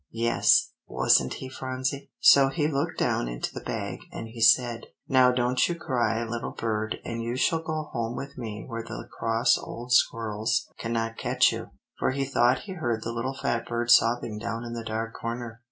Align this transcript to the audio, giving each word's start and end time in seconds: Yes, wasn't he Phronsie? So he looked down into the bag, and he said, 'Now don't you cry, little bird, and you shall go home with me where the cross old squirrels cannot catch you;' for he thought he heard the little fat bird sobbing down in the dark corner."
Yes, 0.13 0.71
wasn't 0.87 1.35
he 1.35 1.47
Phronsie? 1.47 2.09
So 2.19 2.49
he 2.49 2.67
looked 2.67 2.97
down 2.97 3.27
into 3.27 3.53
the 3.53 3.61
bag, 3.61 3.99
and 4.11 4.27
he 4.29 4.41
said, 4.41 4.87
'Now 5.07 5.31
don't 5.31 5.69
you 5.69 5.75
cry, 5.75 6.23
little 6.23 6.53
bird, 6.53 6.97
and 7.05 7.21
you 7.21 7.35
shall 7.35 7.61
go 7.61 7.83
home 7.83 8.15
with 8.15 8.35
me 8.35 8.65
where 8.67 8.81
the 8.81 9.07
cross 9.19 9.59
old 9.59 9.91
squirrels 9.93 10.67
cannot 10.79 11.17
catch 11.17 11.51
you;' 11.51 11.69
for 11.99 12.09
he 12.09 12.25
thought 12.25 12.61
he 12.61 12.71
heard 12.71 13.03
the 13.03 13.13
little 13.13 13.37
fat 13.39 13.67
bird 13.67 13.91
sobbing 13.91 14.39
down 14.39 14.63
in 14.63 14.73
the 14.73 14.83
dark 14.83 15.13
corner." 15.13 15.59